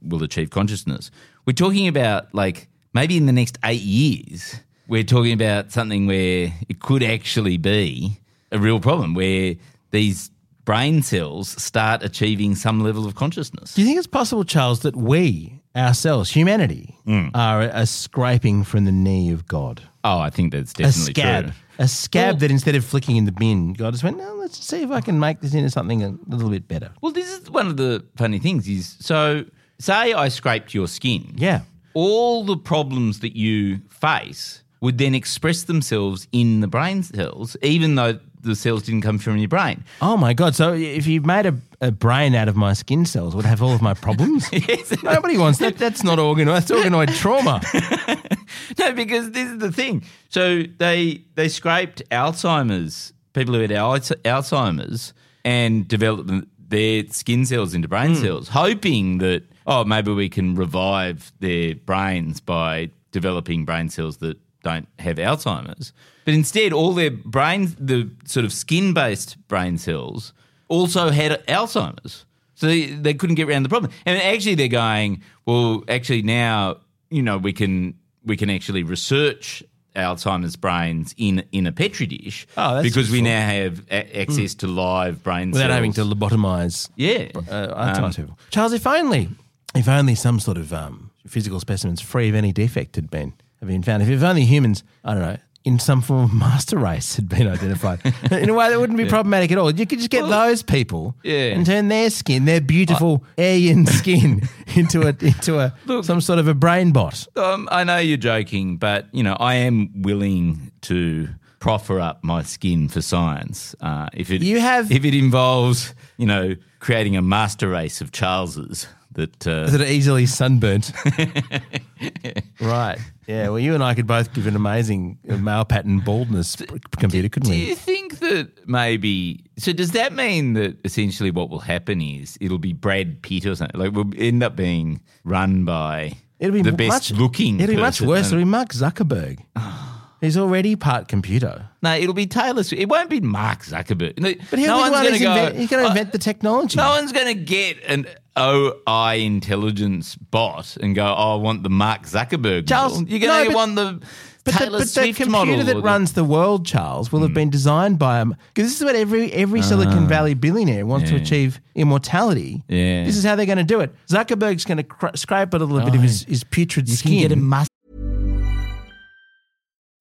will 0.03 0.23
achieve 0.23 0.51
consciousness, 0.51 1.11
we're 1.45 1.53
talking 1.53 1.89
about 1.89 2.33
like 2.33 2.69
maybe 2.95 3.17
in 3.17 3.27
the 3.27 3.33
next 3.33 3.59
8 3.65 3.81
years 3.81 4.61
we're 4.89 5.03
talking 5.03 5.33
about 5.33 5.73
something 5.73 6.07
where 6.07 6.53
it 6.69 6.79
could 6.79 7.03
actually 7.03 7.57
be 7.57 8.21
a 8.53 8.59
real 8.59 8.79
problem 8.79 9.15
where 9.15 9.57
these 9.91 10.31
brain 10.67 11.01
cells 11.03 11.49
start 11.63 12.03
achieving 12.03 12.55
some 12.55 12.81
level 12.83 13.07
of 13.07 13.15
consciousness. 13.15 13.73
Do 13.75 13.81
you 13.81 13.87
think 13.87 13.97
it's 13.99 14.07
possible, 14.07 14.45
Charles, 14.45 14.81
that 14.81 14.95
we 14.97 15.63
ourselves, 15.75 16.31
humanity, 16.31 16.95
Mm. 17.07 17.31
are 17.35 17.63
a, 17.63 17.71
a 17.83 17.87
scraping 17.87 18.65
from 18.65 18.85
the 18.85 18.93
knee 18.93 19.31
of 19.33 19.47
God? 19.47 19.81
Oh, 20.05 20.19
I 20.19 20.29
think 20.31 20.53
that's 20.53 20.73
definitely 20.75 21.13
A 21.13 21.15
scab. 21.15 21.45
true. 21.45 21.53
A 21.79 21.89
scab 21.89 22.27
Well- 22.35 22.37
that 22.41 22.51
instead 22.51 22.75
of 22.75 22.85
flicking 22.85 23.17
in 23.17 23.25
the 23.25 23.33
bin, 23.33 23.73
God 23.75 23.93
just 23.93 24.05
went, 24.05 24.17
no, 24.19 24.35
let's 24.35 24.63
see 24.63 24.83
if 24.83 24.91
I 24.91 25.01
can 25.01 25.19
make 25.21 25.41
this 25.41 25.55
into 25.55 25.71
something 25.71 26.03
a 26.03 26.15
little 26.29 26.51
bit 26.51 26.69
better. 26.69 26.91
Well, 27.01 27.13
this 27.13 27.31
is 27.31 27.51
one 27.51 27.67
of 27.69 27.77
the 27.79 28.05
funny 28.17 28.39
things 28.39 28.69
is 28.69 28.97
so 29.01 29.45
say 29.79 30.13
I 30.15 30.29
scraped 30.29 30.75
your 30.75 30.89
skin. 30.89 31.35
Yeah. 31.37 31.61
All 31.95 32.45
the 32.45 32.57
problems 32.57 33.21
that 33.21 33.37
you 33.37 33.81
face 33.91 34.63
would 34.87 34.99
then 34.99 35.15
express 35.15 35.65
themselves 35.65 36.27
in 36.33 36.61
the 36.61 36.67
brain 36.69 37.03
cells, 37.03 37.57
even 37.63 37.95
though 37.97 38.19
the 38.43 38.55
cells 38.55 38.85
didn't 38.85 39.03
come 39.03 39.19
from 39.19 39.37
your 39.39 39.49
brain. 39.49 39.83
Oh 40.01 40.17
my 40.17 40.33
God. 40.33 40.55
So 40.55 40.73
if 40.73 41.07
you 41.07 41.21
made 41.21 41.47
a, 41.47 41.55
a 41.81 41.91
brain 41.91 42.35
out 42.37 42.49
of 42.49 42.55
my 42.57 42.73
skin 42.75 43.05
cells, 43.05 43.35
would 43.35 43.45
have 43.45 43.61
all 43.63 43.75
of 43.75 43.83
my 43.83 43.93
problems? 43.95 44.49
Yes. 44.53 45.03
Nobody 45.03 45.37
wants 45.37 45.59
that. 45.59 45.77
That's 45.79 46.03
not 46.05 46.19
organoid. 46.19 46.55
That's 46.67 46.71
organoid 46.71 47.15
trauma. 47.17 47.61
no, 48.79 48.93
because 48.93 49.33
this 49.33 49.51
is 49.51 49.59
the 49.59 49.73
thing. 49.73 50.05
So 50.29 50.63
they 50.79 51.23
they 51.35 51.49
scraped 51.49 52.03
Alzheimer's 52.11 53.13
people 53.33 53.55
who 53.55 53.61
had 53.61 53.71
Alzheimer's 53.71 55.13
and 55.45 55.87
developed 55.89 56.31
their 56.69 57.05
skin 57.11 57.45
cells 57.47 57.75
into 57.75 57.89
brain 57.89 58.15
Hmm. 58.15 58.23
cells, 58.23 58.49
hoping 58.49 59.19
that 59.19 59.43
oh 59.67 59.85
maybe 59.85 60.13
we 60.13 60.29
can 60.29 60.55
revive 60.55 61.33
their 61.41 61.75
brains 61.75 62.41
by 62.41 62.91
developing 63.13 63.65
brain 63.65 63.89
cells 63.89 64.19
that 64.19 64.37
don't 64.67 64.89
have 64.99 65.17
Alzheimer's. 65.17 65.93
But 66.25 66.35
instead, 66.35 66.73
all 66.73 66.93
their 66.93 67.11
brains, 67.13 67.77
the 67.79 68.11
sort 68.25 68.45
of 68.45 68.53
skin 68.53 68.93
based 68.93 69.37
brain 69.49 69.79
cells, 69.79 70.33
also 70.69 71.11
had 71.11 71.45
Alzheimer's. 71.47 72.25
So 72.57 72.67
they, 72.67 72.87
they 72.87 73.15
couldn't 73.15 73.37
get 73.37 73.49
around 73.49 73.63
the 73.63 73.69
problem. 73.69 73.93
And 74.05 74.19
actually, 74.21 74.57
they're 74.57 74.67
going, 74.69 75.23
well, 75.45 75.85
actually 75.89 76.23
now, 76.23 76.79
you 77.11 77.23
know, 77.23 77.39
we 77.39 77.53
can 77.53 77.95
we 78.25 78.37
can 78.37 78.51
actually 78.51 78.83
research 78.83 79.63
Alzheimer's 79.95 80.57
brains 80.57 81.15
in 81.17 81.45
in 81.53 81.67
a 81.67 81.73
petri 81.73 82.07
dish 82.07 82.47
Oh, 82.57 82.75
that's 82.75 82.83
because 82.89 83.11
we 83.11 83.19
useful. 83.19 83.33
now 83.33 83.47
have 83.47 83.83
a- 83.91 84.21
access 84.23 84.55
to 84.57 84.67
live 84.67 85.23
brain 85.23 85.53
Without 85.53 85.67
cells 85.69 85.75
having 85.75 85.93
to 85.93 86.03
lobotomize 86.05 86.91
yeah. 86.97 87.29
uh, 87.37 87.95
Alzheimer's 87.95 88.17
people. 88.17 88.37
Charles, 88.51 88.73
if 88.73 88.87
only, 88.87 89.29
if 89.75 89.87
only 89.89 90.15
some 90.17 90.41
sort 90.41 90.59
of 90.59 90.73
um, 90.73 91.11
physical 91.27 91.61
specimens 91.61 92.01
free 92.01 92.29
of 92.29 92.35
any 92.35 92.53
defect 92.53 92.97
had 92.97 93.11
been 93.11 93.33
have 93.61 93.69
been 93.69 93.83
found. 93.83 94.03
If, 94.03 94.09
if 94.09 94.23
only 94.23 94.45
humans, 94.45 94.83
I 95.05 95.15
don't 95.15 95.23
know, 95.23 95.37
in 95.67 95.81
some 95.81 96.01
form 96.01 96.25
of 96.25 96.33
master 96.47 96.79
race 96.79 97.17
had 97.17 97.29
been 97.29 97.49
identified 97.49 98.01
in 98.31 98.49
a 98.49 98.55
way 98.55 98.71
that 98.71 98.81
wouldn't 98.81 98.97
be 98.97 99.05
problematic 99.05 99.51
at 99.51 99.59
all. 99.59 99.71
You 99.71 99.85
could 99.85 99.99
just 99.99 100.11
get 100.11 100.27
those 100.29 100.63
people 100.63 101.15
yeah. 101.23 101.49
and 101.49 101.67
turn 101.67 101.89
their 101.89 102.09
skin, 102.09 102.45
their 102.45 102.61
beautiful 102.61 103.25
alien 103.37 103.85
skin, 104.01 104.49
into 104.75 105.03
a 105.03 105.09
into 105.21 105.59
a 105.59 105.75
some 106.03 106.21
sort 106.21 106.39
of 106.39 106.49
a 106.49 106.55
brain 106.55 106.93
bot. 106.93 107.27
Um, 107.37 107.69
I 107.71 107.85
know 107.85 107.99
you're 107.99 108.17
joking, 108.17 108.77
but 108.77 109.07
you 109.13 109.23
know 109.23 109.37
I 109.39 109.55
am 109.55 110.03
willing 110.03 110.71
to 110.83 111.29
proffer 111.59 111.99
up 111.99 112.23
my 112.23 112.43
skin 112.43 112.89
for 112.89 113.03
science. 113.03 113.75
Uh, 113.81 114.09
if 114.13 114.31
it 114.31 114.43
You 114.43 114.61
have- 114.61 114.93
if 114.93 115.05
it 115.05 115.15
involves 115.15 115.95
you 116.17 116.27
know 116.27 116.55
creating 116.79 117.17
a 117.17 117.23
master 117.23 117.69
race 117.69 118.01
of 118.01 118.13
Charleses 118.13 118.87
that 119.17 119.47
uh, 119.47 119.69
that 119.69 119.81
are 119.81 119.85
easily 119.87 120.25
sunburnt. 120.27 120.93
right. 122.61 122.99
Yeah. 123.27 123.49
Well, 123.49 123.59
you 123.59 123.75
and 123.75 123.83
I 123.83 123.95
could 123.95 124.07
both 124.07 124.33
give 124.33 124.47
an 124.47 124.57
amazing 124.57 125.19
uh, 125.29 125.37
male 125.37 125.65
pattern 125.65 126.01
baldness 126.01 126.57
computer, 126.99 127.29
couldn't 127.29 127.51
Do 127.51 127.55
we? 127.55 127.61
Do 127.65 127.67
you 127.67 127.75
think 127.75 128.19
that 128.21 128.69
maybe? 128.69 129.45
So 129.59 129.73
does 129.73 129.93
that 129.93 130.13
mean 130.13 130.55
that 130.55 130.77
essentially 130.85 131.31
what 131.31 131.51
will 131.51 131.59
happen 131.61 132.01
is 132.01 132.39
it'll 132.41 132.59
be 132.59 132.73
Brad 132.73 133.23
Pitt 133.23 133.47
or 133.47 133.55
something? 133.57 133.79
Like 133.79 133.93
we'll 133.93 134.11
end 134.17 134.43
up 134.43 134.57
being 134.57 135.01
run 135.25 135.65
by 135.65 136.13
It'll 136.39 136.55
be 136.55 136.63
the 136.63 136.73
much, 136.73 136.79
best 136.79 137.11
looking. 137.13 137.61
It'll 137.61 137.75
be 137.75 137.81
much 137.81 138.01
worse. 138.01 138.27
It'll 138.29 138.39
be 138.39 138.45
Mark 138.45 138.69
Zuckerberg. 138.71 139.41
He's 140.21 140.39
already 140.39 140.77
part 140.77 141.09
computer. 141.09 141.69
No, 141.83 141.95
it'll 141.95 142.15
be 142.15 142.27
Taylor 142.27 142.63
Swift. 142.63 142.81
It 142.83 142.89
won't 142.89 143.11
be 143.11 143.21
Mark 143.21 143.61
Zuckerberg. 143.61 144.19
No, 144.19 144.33
But 144.51 144.59
he'll 144.59 144.69
no 144.69 144.85
be 144.85 144.91
one's 144.91 145.03
going 145.03 145.13
to 145.13 145.19
go. 145.21 145.31
invent, 145.35 145.57
he's 145.57 145.69
going 145.71 145.83
to 145.83 145.87
"Oh, 145.89 145.91
invent 145.93 146.13
the 146.13 146.19
technology. 146.19 146.77
No 146.79 146.89
one's 146.89 147.13
going 147.13 147.27
to 147.27 147.35
get 147.35 147.77
an 147.87 148.07
OI 148.39 149.15
intelligence 149.25 150.17
bot 150.17 150.77
and 150.79 150.95
go, 150.95 151.05
oh, 151.07 151.35
I 151.39 151.43
want 151.43 151.63
the 151.63 151.71
Mark 151.71 152.03
Zuckerberg 152.03 152.69
Charles, 152.69 152.95
model. 153.01 153.09
You're 153.09 153.21
going 153.29 153.45
to 153.47 153.51
but- 153.51 153.57
want 153.57 153.75
the 153.77 154.01
but 154.45 154.53
the, 154.55 154.59
Taylor 154.61 154.79
but 154.79 154.87
the 154.89 155.01
computer 155.13 155.31
model. 155.31 155.65
that 155.65 155.81
runs 155.81 156.13
the 156.13 156.23
world, 156.23 156.65
Charles, 156.65 157.11
will 157.11 157.19
have 157.23 157.35
been 157.35 157.51
designed 157.51 157.99
by 157.99 158.21
him. 158.21 158.37
Because 158.55 158.71
this 158.71 158.79
is 158.81 158.85
what 158.85 158.95
every 158.95 159.33
every 159.33 159.61
Silicon 159.61 160.07
Valley 160.07 160.35
billionaire 160.35 160.87
wants 160.87 161.11
to 161.11 161.17
Ah. 161.17 161.21
Achieve 161.21 161.61
immortality. 161.75 162.63
Yeah. 162.69 163.05
This 163.05 163.17
is 163.17 163.25
how 163.25 163.35
they're 163.35 163.45
going 163.47 163.59
to 163.59 163.65
do 163.65 163.81
it. 163.81 163.93
Zuckerberg's 164.09 164.65
going 164.65 164.77
to 164.77 164.85
cr- 164.85 165.17
scrape 165.17 165.53
a 165.53 165.57
little 165.57 165.81
bit 165.81 165.97
of 165.97 166.01
his, 166.01 166.23
his 166.29 166.45
putrid 166.45 166.89
skin. 166.89 167.51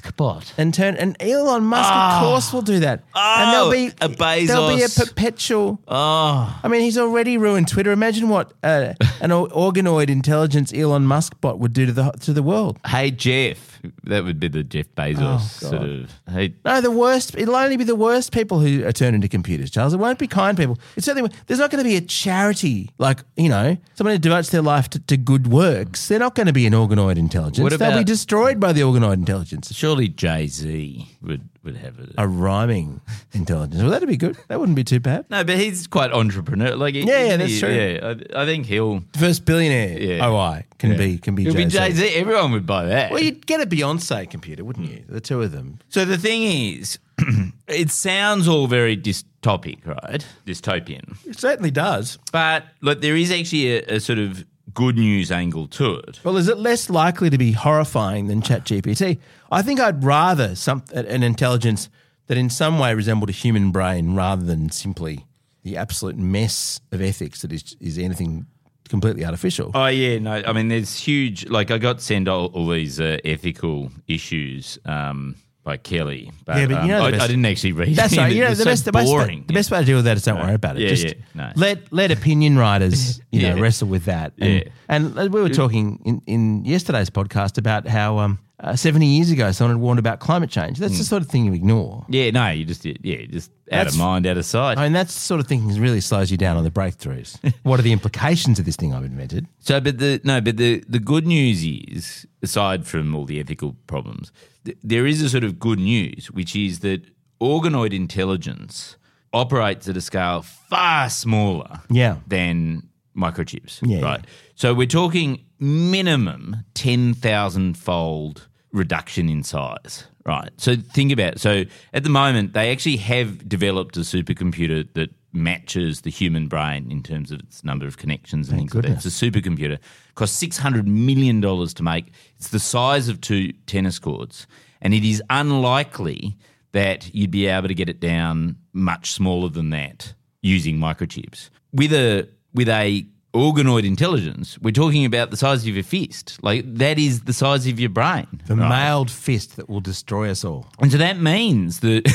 bot. 0.00 0.52
and 0.58 0.72
turn 0.74 0.96
and 0.96 1.16
Elon 1.20 1.64
Musk, 1.64 1.90
Ah. 1.92 2.18
of 2.20 2.24
course, 2.26 2.52
will 2.52 2.62
do 2.62 2.80
that. 2.80 3.00
and 3.14 3.50
Oh, 3.50 3.50
there'll 3.52 3.70
be 3.70 3.86
a 4.00 4.08
There'll 4.46 4.68
be 4.76 4.82
a 4.82 4.86
Bezos. 4.86 5.06
perpetual. 5.08 5.80
Oh, 5.88 6.60
I 6.62 6.68
mean, 6.68 6.80
he's 6.82 6.98
already 6.98 7.36
ruined 7.38 7.68
Twitter. 7.68 7.92
Imagine 7.92 8.28
what 8.28 8.52
uh, 8.62 8.94
an 9.20 9.32
or- 9.32 9.48
organoid 9.48 10.08
intelligence 10.10 10.72
Elon 10.72 11.06
Musk 11.06 11.40
bot 11.40 11.58
would 11.58 11.72
do 11.72 11.86
to 11.86 11.92
the 11.92 12.10
to 12.20 12.32
the 12.32 12.42
world. 12.42 12.78
hey, 12.86 13.10
Jeff. 13.10 13.73
That 14.04 14.24
would 14.24 14.38
be 14.40 14.48
the 14.48 14.62
Jeff 14.62 14.86
Bezos 14.96 15.18
Oh, 15.20 15.68
sort 15.70 15.82
of. 15.82 16.10
Hey, 16.28 16.54
No, 16.64 16.80
the 16.80 16.90
worst. 16.90 17.34
It'll 17.36 17.56
only 17.56 17.76
be 17.76 17.84
the 17.84 17.94
worst 17.96 18.32
people 18.32 18.60
who 18.60 18.84
are 18.86 18.92
turned 18.92 19.14
into 19.14 19.28
computers, 19.28 19.70
Charles. 19.70 19.94
It 19.94 19.98
won't 19.98 20.18
be 20.18 20.26
kind 20.26 20.56
people. 20.56 20.78
It's 20.96 21.06
certainly 21.06 21.30
there's 21.46 21.58
not 21.60 21.70
going 21.70 21.82
to 21.82 21.88
be 21.88 21.96
a 21.96 22.00
charity 22.00 22.90
like 22.98 23.20
you 23.36 23.48
know 23.48 23.76
someone 23.94 24.14
who 24.14 24.18
devotes 24.18 24.50
their 24.50 24.62
life 24.62 24.88
to, 24.90 24.98
to 25.00 25.16
good 25.16 25.46
works. 25.48 26.08
They're 26.08 26.18
not 26.18 26.34
going 26.34 26.46
to 26.46 26.52
be 26.52 26.66
an 26.66 26.72
organoid 26.72 27.16
intelligence. 27.16 27.62
What 27.62 27.78
They'll 27.78 27.98
be 27.98 28.04
destroyed 28.04 28.58
by 28.60 28.72
the 28.72 28.80
organoid 28.82 29.14
intelligence. 29.14 29.72
surely 29.74 30.08
Jay 30.08 30.46
Z 30.46 31.08
would, 31.22 31.48
would 31.64 31.76
have 31.76 31.98
it. 31.98 32.10
A 32.18 32.28
rhyming 32.28 33.00
intelligence. 33.32 33.80
Well, 33.82 33.90
that'd 33.90 34.08
be 34.08 34.16
good. 34.16 34.36
That 34.48 34.60
wouldn't 34.60 34.76
be 34.76 34.84
too 34.84 35.00
bad. 35.00 35.24
No, 35.30 35.42
but 35.44 35.56
he's 35.58 35.86
quite 35.86 36.12
entrepreneur. 36.12 36.76
Like, 36.76 36.94
Yeah, 36.94 37.02
yeah, 37.24 37.36
that's 37.36 37.58
true. 37.58 37.70
Yeah, 37.70 38.14
I, 38.36 38.42
I 38.42 38.46
think 38.46 38.66
he'll. 38.66 39.02
First 39.18 39.44
billionaire 39.44 39.98
Yeah. 40.00 40.26
OI 40.28 40.64
can 40.78 40.96
be 40.96 41.18
can 41.18 41.34
be 41.34 41.44
He'll 41.44 41.54
be 41.54 41.64
Jay-Z. 41.64 41.78
Jay 41.78 41.92
Z. 41.92 42.14
Everyone 42.14 42.52
would 42.52 42.66
buy 42.66 42.84
that. 42.86 43.10
Well, 43.10 43.22
you'd 43.22 43.46
get 43.46 43.60
a 43.60 43.66
Beyonce 43.66 44.28
computer, 44.28 44.64
wouldn't 44.64 44.90
you? 44.90 45.04
The 45.08 45.20
two 45.20 45.40
of 45.42 45.52
them. 45.52 45.78
So 45.88 46.04
the 46.04 46.18
thing 46.18 46.42
is, 46.42 46.98
it 47.68 47.90
sounds 47.90 48.48
all 48.48 48.66
very 48.66 48.96
dystopic, 48.96 49.86
right? 49.86 50.26
Dystopian. 50.46 51.16
It 51.26 51.38
certainly 51.38 51.70
does. 51.70 52.18
But 52.32 52.64
look, 52.80 53.00
there 53.00 53.16
is 53.16 53.30
actually 53.30 53.78
a, 53.78 53.96
a 53.96 54.00
sort 54.00 54.18
of 54.18 54.44
good 54.74 54.96
news 54.96 55.30
angle 55.30 55.66
to 55.68 55.94
it. 55.94 56.20
Well, 56.24 56.36
is 56.36 56.48
it 56.48 56.58
less 56.58 56.90
likely 56.90 57.30
to 57.30 57.38
be 57.38 57.52
horrifying 57.52 58.26
than 58.26 58.42
ChatGPT? 58.42 59.18
I 59.50 59.62
think 59.62 59.80
I'd 59.80 60.04
rather 60.04 60.54
some 60.54 60.84
an 60.92 61.22
intelligence 61.22 61.88
that 62.26 62.36
in 62.36 62.50
some 62.50 62.78
way 62.78 62.94
resembled 62.94 63.30
a 63.30 63.32
human 63.32 63.70
brain 63.70 64.14
rather 64.14 64.44
than 64.44 64.70
simply 64.70 65.26
the 65.62 65.76
absolute 65.76 66.16
mess 66.16 66.80
of 66.92 67.00
ethics 67.00 67.42
that 67.42 67.52
is 67.52 67.76
is 67.80 67.98
anything 67.98 68.46
completely 68.88 69.24
artificial. 69.24 69.70
Oh 69.74 69.86
yeah, 69.86 70.18
no. 70.18 70.42
I 70.46 70.52
mean, 70.52 70.68
there's 70.68 70.98
huge. 70.98 71.48
Like, 71.48 71.70
I 71.70 71.78
got 71.78 72.00
sent 72.00 72.28
all, 72.28 72.46
all 72.46 72.68
these 72.68 73.00
uh, 73.00 73.18
ethical 73.24 73.90
issues 74.06 74.78
um, 74.84 75.36
by 75.64 75.78
Kelly, 75.78 76.30
but, 76.44 76.56
Yeah, 76.58 76.66
but 76.66 76.82
you 76.82 76.88
know 76.88 76.98
um, 76.98 77.04
I, 77.06 77.10
best- 77.12 77.22
I 77.22 77.26
didn't 77.26 77.46
actually 77.46 77.72
read. 77.72 77.96
That's 77.96 78.16
right. 78.18 78.32
You 78.32 78.42
know, 78.42 78.50
the 78.50 78.56
so 78.56 78.64
best, 78.66 78.84
the 78.84 78.92
best, 78.92 79.06
way, 79.10 79.12
boring. 79.18 79.44
the 79.46 79.54
best 79.54 79.70
way 79.70 79.78
to 79.80 79.84
deal 79.84 79.96
with 79.96 80.04
that 80.04 80.16
is 80.18 80.22
don't 80.22 80.38
worry 80.38 80.54
about 80.54 80.76
it. 80.76 80.82
Yeah, 80.82 80.88
Just 80.90 81.04
yeah, 81.06 81.12
no. 81.34 81.52
let 81.56 81.90
let 81.92 82.10
opinion 82.10 82.58
writers, 82.58 83.20
you 83.32 83.42
know, 83.42 83.58
wrestle 83.58 83.88
with 83.88 84.04
that. 84.04 84.34
And, 84.38 84.52
Yeah. 84.54 84.68
and 84.90 85.14
we 85.16 85.40
were 85.40 85.48
talking 85.48 86.00
in, 86.04 86.20
in 86.26 86.64
yesterday's 86.66 87.08
podcast 87.08 87.56
about 87.58 87.88
how 87.88 88.18
um, 88.18 88.38
uh, 88.60 88.76
70 88.76 89.04
years 89.06 89.30
ago 89.32 89.50
someone 89.52 89.76
had 89.76 89.82
warned 89.82 89.98
about 89.98 90.20
climate 90.20 90.48
change. 90.50 90.78
That's 90.78 90.92
Hmm. 90.94 90.98
the 90.98 91.04
sort 91.04 91.22
of 91.22 91.28
thing 91.28 91.44
you 91.44 91.52
ignore. 91.54 92.06
Yeah, 92.08 92.30
no, 92.30 92.50
you 92.50 92.64
just 92.64 92.84
yeah, 92.84 93.26
just 93.26 93.50
out 93.72 93.78
That's- 93.78 93.94
of 93.94 93.98
mind, 93.98 94.26
out 94.26 94.36
of 94.36 94.44
sight. 94.44 94.78
I 94.78 94.84
mean, 94.84 94.92
that's 94.92 95.12
the 95.14 95.20
sort 95.20 95.40
of 95.40 95.46
thing 95.48 95.66
that 95.68 95.80
really 95.80 96.00
slows 96.00 96.30
you 96.30 96.36
down 96.36 96.56
on 96.56 96.62
the 96.64 96.70
breakthroughs. 96.70 97.36
what 97.64 97.80
are 97.80 97.82
the 97.82 97.92
implications 97.92 98.58
of 98.58 98.64
this 98.64 98.76
thing 98.76 98.94
I've 98.94 99.04
invented? 99.04 99.46
So, 99.58 99.80
but 99.80 99.98
the 99.98 100.20
no, 100.24 100.40
but 100.40 100.56
the 100.56 100.84
the 100.88 101.00
good 101.00 101.26
news 101.26 101.64
is, 101.64 102.26
aside 102.42 102.86
from 102.86 103.14
all 103.14 103.24
the 103.24 103.40
ethical 103.40 103.74
problems, 103.86 104.30
th- 104.64 104.78
there 104.82 105.04
is 105.06 105.20
a 105.20 105.28
sort 105.28 105.44
of 105.44 105.58
good 105.58 105.80
news, 105.80 106.30
which 106.30 106.54
is 106.54 106.78
that 106.80 107.02
organoid 107.40 107.92
intelligence 107.92 108.96
operates 109.32 109.88
at 109.88 109.96
a 109.96 110.00
scale 110.00 110.42
far 110.42 111.10
smaller, 111.10 111.80
Yeah. 111.90 112.18
than 112.28 112.84
microchips, 113.16 113.80
Yeah, 113.82 114.00
right? 114.00 114.24
So 114.54 114.72
we're 114.74 114.86
talking 114.86 115.43
minimum 115.58 116.56
ten 116.74 117.14
thousand 117.14 117.76
fold 117.76 118.48
reduction 118.72 119.28
in 119.28 119.42
size, 119.42 120.04
right? 120.26 120.50
So 120.56 120.76
think 120.76 121.12
about 121.12 121.34
it. 121.34 121.40
So 121.40 121.64
at 121.92 122.02
the 122.02 122.10
moment, 122.10 122.52
they 122.54 122.72
actually 122.72 122.96
have 122.96 123.48
developed 123.48 123.96
a 123.96 124.00
supercomputer 124.00 124.92
that 124.94 125.10
matches 125.32 126.02
the 126.02 126.10
human 126.10 126.46
brain 126.46 126.90
in 126.90 127.02
terms 127.02 127.32
of 127.32 127.40
its 127.40 127.64
number 127.64 127.86
of 127.86 127.98
connections 127.98 128.48
and 128.48 128.58
things 128.58 128.74
like 128.74 128.84
that. 128.84 129.04
It's 129.04 129.04
a 129.04 129.30
supercomputer. 129.30 129.78
Costs 130.14 130.38
six 130.38 130.58
hundred 130.58 130.86
million 130.86 131.40
dollars 131.40 131.74
to 131.74 131.82
make. 131.82 132.12
It's 132.36 132.48
the 132.48 132.60
size 132.60 133.08
of 133.08 133.20
two 133.20 133.52
tennis 133.66 133.98
courts, 133.98 134.46
and 134.80 134.94
it 134.94 135.04
is 135.04 135.22
unlikely 135.30 136.36
that 136.72 137.14
you'd 137.14 137.30
be 137.30 137.46
able 137.46 137.68
to 137.68 137.74
get 137.74 137.88
it 137.88 138.00
down 138.00 138.56
much 138.72 139.12
smaller 139.12 139.48
than 139.48 139.70
that 139.70 140.14
using 140.42 140.78
microchips. 140.78 141.50
With 141.72 141.92
a 141.92 142.28
with 142.52 142.68
a 142.68 143.06
organoid 143.34 143.84
intelligence, 143.84 144.58
we're 144.60 144.70
talking 144.70 145.04
about 145.04 145.30
the 145.30 145.36
size 145.36 145.66
of 145.66 145.74
your 145.74 145.82
fist. 145.82 146.38
Like 146.42 146.64
that 146.76 146.98
is 146.98 147.22
the 147.22 147.32
size 147.32 147.66
of 147.66 147.78
your 147.80 147.90
brain. 147.90 148.26
The 148.46 148.56
right? 148.56 148.68
mailed 148.68 149.10
fist 149.10 149.56
that 149.56 149.68
will 149.68 149.80
destroy 149.80 150.30
us 150.30 150.44
all. 150.44 150.66
And 150.80 150.90
so 150.92 150.98
that 150.98 151.18
means 151.20 151.80
that 151.80 152.08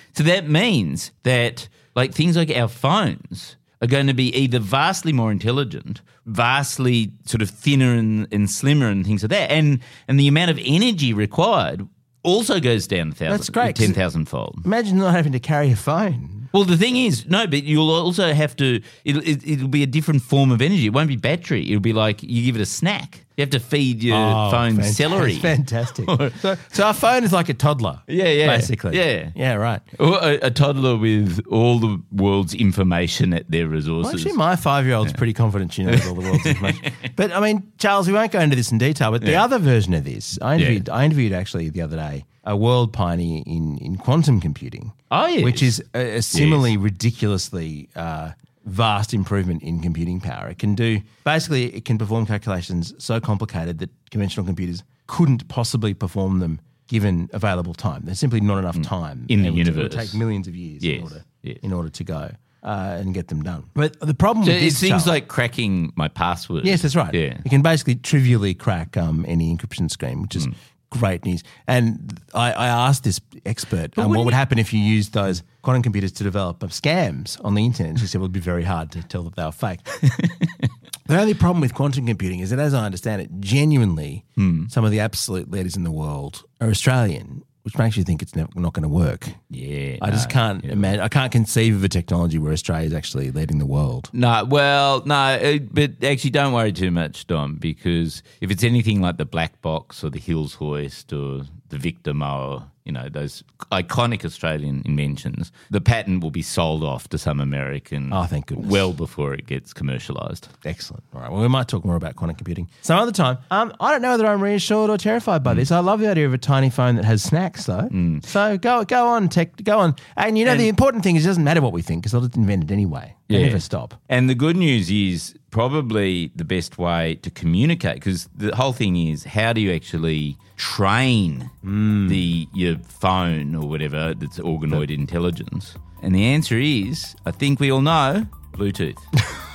so 0.14 0.22
that 0.24 0.48
means 0.48 1.12
that 1.24 1.68
like 1.94 2.12
things 2.14 2.36
like 2.36 2.50
our 2.50 2.68
phones 2.68 3.56
are 3.82 3.86
going 3.86 4.06
to 4.06 4.14
be 4.14 4.34
either 4.34 4.58
vastly 4.58 5.12
more 5.12 5.30
intelligent, 5.30 6.00
vastly 6.24 7.12
sort 7.26 7.42
of 7.42 7.50
thinner 7.50 7.92
and, 7.94 8.26
and 8.32 8.50
slimmer 8.50 8.88
and 8.88 9.04
things 9.06 9.22
like 9.22 9.30
that. 9.30 9.50
And 9.50 9.80
and 10.08 10.18
the 10.18 10.28
amount 10.28 10.50
of 10.50 10.58
energy 10.64 11.12
required 11.12 11.86
also 12.22 12.58
goes 12.58 12.86
down 12.88 13.08
a 13.08 13.12
thousand, 13.12 13.30
That's 13.30 13.50
great, 13.50 13.76
'cause- 13.76 13.86
ten 13.86 13.94
thousand 13.94 14.24
fold. 14.26 14.60
Imagine 14.64 14.98
not 14.98 15.14
having 15.14 15.32
to 15.32 15.38
carry 15.40 15.70
a 15.70 15.76
phone. 15.76 16.35
Well, 16.52 16.64
the 16.64 16.76
thing 16.76 16.96
is, 16.96 17.26
no, 17.26 17.46
but 17.46 17.62
you'll 17.64 17.90
also 17.90 18.32
have 18.32 18.56
to. 18.56 18.80
It'll, 19.04 19.22
it, 19.22 19.46
it'll 19.46 19.68
be 19.68 19.82
a 19.82 19.86
different 19.86 20.22
form 20.22 20.50
of 20.50 20.60
energy. 20.62 20.86
It 20.86 20.92
won't 20.92 21.08
be 21.08 21.16
battery. 21.16 21.66
It'll 21.68 21.80
be 21.80 21.92
like 21.92 22.22
you 22.22 22.44
give 22.44 22.56
it 22.56 22.62
a 22.62 22.66
snack. 22.66 23.22
You 23.36 23.42
have 23.42 23.50
to 23.50 23.60
feed 23.60 24.02
your 24.02 24.16
Oh, 24.16 24.50
phone 24.50 24.76
fant- 24.78 24.84
celery. 24.94 25.34
Fantastic. 25.38 26.06
so, 26.40 26.56
so 26.72 26.84
our 26.84 26.94
phone 26.94 27.22
is 27.22 27.34
like 27.34 27.50
a 27.50 27.54
toddler. 27.54 28.00
Yeah, 28.06 28.28
yeah. 28.28 28.46
Basically. 28.46 28.96
Yeah. 28.96 29.30
Yeah, 29.36 29.54
right. 29.54 29.82
Or 29.98 30.16
a, 30.22 30.38
a 30.46 30.50
toddler 30.50 30.96
with 30.96 31.44
all 31.50 31.78
the 31.78 32.00
world's 32.12 32.54
information 32.54 33.34
at 33.34 33.50
their 33.50 33.66
Well, 33.66 33.72
resources. 33.76 34.14
actually, 34.24 34.38
my 34.38 34.56
five 34.56 34.86
year 34.86 34.94
old's 34.94 35.12
pretty 35.12 35.34
confident 35.34 35.74
she 35.74 35.82
knows 35.84 36.06
all 36.06 36.14
the 36.14 36.22
world's 36.22 36.46
information. 36.46 36.92
But 37.14 37.30
I 37.32 37.40
mean, 37.40 37.70
Charles, 37.76 38.06
we 38.06 38.14
won't 38.14 38.32
go 38.32 38.40
into 38.40 38.56
this 38.56 38.72
in 38.72 38.78
detail, 38.78 39.10
but 39.10 39.20
the 39.20 39.32
Yeah. 39.32 39.44
other 39.44 39.58
version 39.58 39.92
of 39.92 40.04
this, 40.04 40.38
I 40.40 40.54
interviewed, 40.56 40.88
I 40.88 41.04
interviewed 41.04 41.32
actually 41.34 41.68
the 41.68 41.82
other 41.82 41.96
day 41.96 42.24
a 42.46 42.56
world 42.56 42.92
pioneer 42.92 43.42
in, 43.46 43.76
in 43.78 43.96
quantum 43.96 44.40
computing. 44.40 44.92
Oh, 45.10 45.26
yes. 45.26 45.44
Which 45.44 45.62
is 45.62 45.82
a, 45.94 46.16
a 46.18 46.22
similarly 46.22 46.76
ridiculously 46.76 47.88
uh, 47.96 48.32
vast 48.64 49.12
improvement 49.12 49.62
in 49.62 49.80
computing 49.80 50.20
power. 50.20 50.48
It 50.48 50.58
can 50.58 50.74
do, 50.74 51.00
basically, 51.24 51.74
it 51.74 51.84
can 51.84 51.98
perform 51.98 52.24
calculations 52.26 52.94
so 52.98 53.20
complicated 53.20 53.78
that 53.80 53.90
conventional 54.10 54.46
computers 54.46 54.82
couldn't 55.06 55.48
possibly 55.48 55.92
perform 55.94 56.38
them 56.40 56.60
given 56.88 57.28
available 57.32 57.74
time. 57.74 58.02
There's 58.04 58.18
simply 58.20 58.40
not 58.40 58.58
enough 58.58 58.80
time 58.82 59.26
Mm. 59.28 59.30
In 59.30 59.42
the 59.42 59.50
would- 59.50 59.58
It 59.58 59.70
would 59.70 59.76
universe. 59.76 59.94
take 60.10 60.14
millions 60.18 60.46
of 60.48 60.54
years 60.54 60.82
in 60.84 61.02
order 61.02 61.24
yes. 61.42 61.58
in 61.62 61.72
order 61.72 61.88
to 61.88 62.04
go 62.04 62.30
uh, 62.62 62.96
and 63.00 63.12
get 63.14 63.26
them 63.28 63.42
done. 63.42 63.64
But 63.74 63.98
the 64.00 64.14
problem 64.14 64.44
So 64.46 64.52
with 64.52 64.60
this, 64.60 64.78
things 64.80 64.90
Charles- 64.90 65.06
like 65.06 65.26
cracking 65.28 65.92
my 65.96 66.08
password. 66.08 66.64
yes, 66.64 66.82
that's 66.82 66.94
right. 66.96 67.12
Yeah. 67.12 67.38
you 67.44 67.50
can 67.50 67.62
basically 67.62 67.96
trivially 67.96 68.54
crack 68.54 68.96
um, 68.96 69.24
any 69.28 69.54
encryption 69.56 69.90
scheme, 69.90 70.22
which 70.22 70.36
is 70.36 70.46
great 70.90 71.24
news. 71.24 71.42
And 71.66 72.20
I, 72.34 72.52
I 72.52 72.66
asked 72.66 73.04
this 73.04 73.20
expert 73.44 73.96
um, 73.98 74.10
what 74.12 74.24
would 74.24 74.34
happen 74.34 74.58
if 74.58 74.72
you 74.72 74.80
used 74.80 75.12
those 75.12 75.42
quantum 75.62 75.82
computers 75.82 76.12
to 76.12 76.24
develop 76.24 76.62
um, 76.62 76.70
scams 76.70 77.42
on 77.44 77.54
the 77.54 77.64
internet. 77.64 77.90
And 77.90 78.00
she 78.00 78.06
said, 78.06 78.18
"Well, 78.20 78.26
it'd 78.26 78.32
be 78.32 78.40
very 78.40 78.64
hard 78.64 78.90
to 78.92 79.02
tell 79.02 79.22
that 79.24 79.36
they 79.36 79.44
were 79.44 79.52
fake." 79.52 79.80
The 81.08 81.20
only 81.20 81.34
problem 81.34 81.60
with 81.60 81.72
quantum 81.72 82.04
computing 82.04 82.40
is 82.40 82.50
that, 82.50 82.58
as 82.58 82.74
I 82.74 82.84
understand 82.84 83.22
it, 83.22 83.30
genuinely, 83.38 84.24
Hmm. 84.34 84.64
some 84.66 84.84
of 84.84 84.90
the 84.90 84.98
absolute 84.98 85.48
leaders 85.48 85.76
in 85.76 85.84
the 85.84 85.92
world 85.92 86.42
are 86.60 86.68
Australian, 86.68 87.44
which 87.66 87.76
makes 87.78 87.96
you 87.96 88.04
think 88.04 88.22
it's 88.22 88.36
never, 88.36 88.48
not 88.54 88.74
going 88.74 88.84
to 88.84 88.88
work. 88.88 89.28
Yeah. 89.50 89.96
I 90.00 90.12
just 90.12 90.30
can't 90.30 90.64
yeah. 90.64 90.70
imagine. 90.70 91.00
I 91.00 91.08
can't 91.08 91.32
conceive 91.32 91.74
of 91.74 91.82
a 91.82 91.88
technology 91.88 92.38
where 92.38 92.52
Australia 92.52 92.86
is 92.86 92.94
actually 92.94 93.32
leading 93.32 93.58
the 93.58 93.66
world. 93.66 94.08
No, 94.12 94.44
well, 94.44 95.02
no, 95.04 95.14
uh, 95.16 95.58
but 95.72 96.04
actually, 96.04 96.30
don't 96.30 96.52
worry 96.52 96.70
too 96.70 96.92
much, 96.92 97.26
Dom, 97.26 97.56
because 97.56 98.22
if 98.40 98.52
it's 98.52 98.62
anything 98.62 99.00
like 99.00 99.16
the 99.16 99.24
Black 99.24 99.60
Box 99.62 100.04
or 100.04 100.10
the 100.10 100.20
Hills 100.20 100.54
Hoist 100.54 101.12
or 101.12 101.42
the 101.68 101.78
Victa 101.78 102.14
Mower, 102.14 102.64
you 102.84 102.92
know, 102.92 103.08
those 103.08 103.42
iconic 103.72 104.24
Australian 104.24 104.82
inventions, 104.84 105.50
the 105.70 105.80
patent 105.80 106.22
will 106.22 106.30
be 106.30 106.42
sold 106.42 106.84
off 106.84 107.08
to 107.08 107.18
some 107.18 107.40
American. 107.40 108.12
Oh, 108.12 108.24
thank 108.24 108.46
goodness. 108.46 108.68
Well 108.70 108.92
before 108.92 109.34
it 109.34 109.46
gets 109.46 109.72
commercialised. 109.74 110.48
Excellent. 110.64 111.02
All 111.14 111.20
right. 111.20 111.30
Well, 111.32 111.42
we 111.42 111.48
might 111.48 111.66
talk 111.66 111.84
more 111.84 111.96
about 111.96 112.14
quantum 112.14 112.36
computing 112.36 112.68
some 112.82 112.98
other 113.00 113.10
time. 113.12 113.38
Um, 113.50 113.72
I 113.80 113.90
don't 113.90 114.02
know 114.02 114.12
whether 114.12 114.26
I'm 114.26 114.40
reassured 114.42 114.90
or 114.90 114.98
terrified 114.98 115.40
Mm. 115.40 115.44
by 115.44 115.54
this. 115.54 115.72
I 115.72 115.80
love 115.80 115.98
the 116.00 116.08
idea 116.08 116.26
of 116.26 116.34
a 116.34 116.38
tiny 116.38 116.70
phone 116.70 116.94
that 116.96 117.04
has 117.04 117.22
snacks, 117.22 117.66
though. 117.66 117.88
So 118.22 118.56
go 118.58 118.84
go 118.84 119.08
on, 119.08 119.28
tech, 119.28 119.62
go 119.64 119.78
on. 119.80 119.96
And 120.16 120.38
you 120.38 120.44
know, 120.44 120.56
the 120.56 120.68
important 120.68 121.02
thing 121.02 121.16
is 121.16 121.24
it 121.24 121.28
doesn't 121.28 121.42
matter 121.44 121.60
what 121.60 121.72
we 121.72 121.82
think 121.82 122.02
because 122.02 122.12
they'll 122.12 122.20
just 122.22 122.36
invent 122.36 122.64
it 122.64 122.70
anyway. 122.70 123.14
They 123.28 123.40
Yeah. 123.40 123.46
never 123.46 123.58
stop. 123.60 123.94
And 124.08 124.30
the 124.30 124.36
good 124.36 124.56
news 124.56 124.88
is 124.90 125.34
probably 125.56 126.30
the 126.36 126.44
best 126.44 126.76
way 126.76 127.14
to 127.22 127.30
communicate 127.30 127.94
because 127.94 128.28
the 128.36 128.54
whole 128.54 128.74
thing 128.74 128.94
is 128.94 129.24
how 129.24 129.54
do 129.54 129.60
you 129.62 129.72
actually 129.72 130.36
train 130.58 131.50
mm. 131.64 132.10
the 132.10 132.46
your 132.52 132.76
phone 132.80 133.54
or 133.54 133.66
whatever 133.66 134.12
that's 134.12 134.38
organoid 134.38 134.90
intelligence? 134.90 135.74
And 136.02 136.14
the 136.14 136.26
answer 136.26 136.58
is, 136.58 137.16
I 137.24 137.30
think 137.30 137.58
we 137.58 137.72
all 137.72 137.80
know, 137.80 138.26
Bluetooth. 138.52 138.98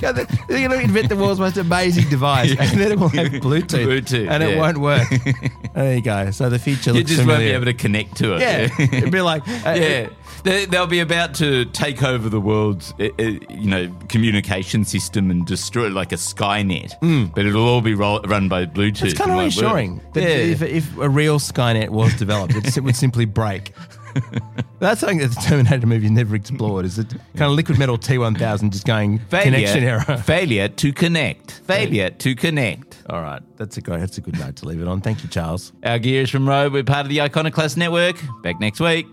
God, 0.00 0.12
they- 0.16 0.24
They're 0.48 0.68
going 0.68 0.70
to 0.70 0.80
invent 0.80 1.08
the 1.08 1.16
world's 1.16 1.40
most 1.40 1.56
amazing 1.56 2.08
device, 2.08 2.50
and 2.58 2.80
then 2.80 2.92
it 2.92 2.98
will 2.98 3.08
have 3.08 3.26
Bluetooth, 3.32 3.86
Bluetooth, 3.86 4.28
and 4.30 4.42
it 4.42 4.50
yeah. 4.54 4.58
won't 4.60 4.78
work. 4.78 5.08
there 5.74 5.96
you 5.96 6.02
go. 6.02 6.30
So 6.30 6.48
the 6.48 6.58
future 6.58 6.92
you 6.92 7.04
just 7.04 7.26
won't 7.26 7.40
be 7.40 7.46
able 7.50 7.64
to 7.66 7.74
connect 7.74 8.16
to 8.18 8.34
it. 8.34 8.40
Yeah, 8.40 8.68
it'd 8.78 9.10
be 9.12 9.20
like 9.20 9.46
uh, 9.48 9.74
yeah. 9.78 10.08
They, 10.44 10.66
they'll 10.66 10.86
be 10.86 11.00
about 11.00 11.34
to 11.36 11.64
take 11.64 12.04
over 12.04 12.28
the 12.28 12.40
world's, 12.40 12.94
uh, 13.00 13.08
uh, 13.18 13.22
you 13.22 13.68
know, 13.68 13.92
communication 14.08 14.84
system 14.84 15.32
and 15.32 15.44
destroy 15.44 15.86
it 15.86 15.92
like 15.92 16.12
a 16.12 16.14
Skynet. 16.14 17.34
But 17.34 17.44
it'll 17.44 17.66
all 17.66 17.80
be 17.80 17.94
ro- 17.94 18.20
run 18.20 18.48
by 18.48 18.64
Bluetooth. 18.64 19.06
It's 19.06 19.18
kind 19.18 19.32
of 19.32 19.38
reassuring 19.38 20.00
that 20.12 20.22
Yeah. 20.22 20.28
if, 20.28 20.62
if 20.62 20.96
a 20.98 21.08
real 21.08 21.40
Skynet 21.40 21.88
was 21.88 22.14
developed, 22.14 22.54
it 22.54 22.80
would 22.80 22.94
simply 22.94 23.24
break. 23.24 23.72
That's 24.78 25.00
something 25.00 25.18
that 25.18 25.28
the 25.28 25.40
Terminator 25.40 25.86
movie 25.86 26.08
never 26.08 26.36
explored. 26.36 26.84
Is 26.84 26.98
it 26.98 27.10
kind 27.36 27.50
of 27.50 27.52
liquid 27.52 27.78
metal 27.78 27.98
T1000 27.98 28.70
just 28.70 28.86
going 28.86 29.18
connection 29.28 29.82
error? 29.82 30.00
Failure 30.24 30.68
to 30.68 30.92
connect. 30.92 31.52
Failure 31.64 32.10
to 32.10 32.34
connect. 32.34 33.02
All 33.10 33.20
right, 33.20 33.42
that's 33.56 33.76
a 33.76 33.80
great, 33.80 34.00
that's 34.00 34.18
a 34.18 34.20
good 34.20 34.38
note 34.38 34.56
to 34.56 34.66
leave 34.66 34.80
it 34.80 34.88
on. 34.88 35.00
Thank 35.00 35.22
you, 35.22 35.28
Charles. 35.28 35.72
Our 35.82 35.98
gear 35.98 36.22
is 36.22 36.30
from 36.30 36.48
Rode. 36.48 36.72
We're 36.72 36.84
part 36.84 37.06
of 37.06 37.08
the 37.08 37.20
Iconoclast 37.20 37.76
Network. 37.76 38.16
Back 38.42 38.60
next 38.60 38.80
week. 38.80 39.06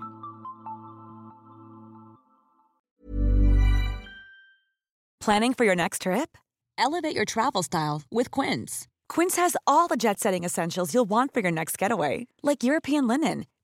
Planning 5.19 5.55
for 5.55 5.65
your 5.65 5.75
next 5.75 6.03
trip? 6.03 6.37
Elevate 6.77 7.15
your 7.15 7.25
travel 7.25 7.63
style 7.63 8.03
with 8.11 8.29
Quince. 8.29 8.87
Quince 9.09 9.37
has 9.37 9.55
all 9.65 9.87
the 9.87 9.95
jet 9.95 10.19
setting 10.19 10.43
essentials 10.43 10.93
you'll 10.93 11.09
want 11.09 11.33
for 11.33 11.39
your 11.39 11.51
next 11.51 11.77
getaway, 11.77 12.27
like 12.43 12.63
European 12.63 13.07
linen, 13.07 13.45